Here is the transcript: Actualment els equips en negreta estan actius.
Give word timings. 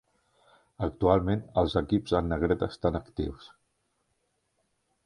Actualment 0.87 1.43
els 1.63 1.75
equips 1.83 2.17
en 2.21 2.33
negreta 2.35 2.71
estan 2.77 3.01
actius. 3.05 3.55